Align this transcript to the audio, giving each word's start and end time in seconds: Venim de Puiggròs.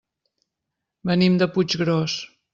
Venim 1.11 1.37
de 1.43 1.49
Puiggròs. 1.59 2.19